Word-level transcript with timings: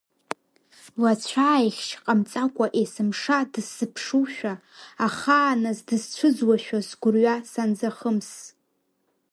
Лацәааихьшь 1.03 1.93
ҟамҵакәа 2.03 2.65
есымша 2.81 3.39
дысзыԥшушәа, 3.51 4.53
ахааназ 5.05 5.79
дысцәыӡуашәа 5.87 6.79
сгәырҩа 6.87 7.35
санзахымс… 7.51 8.31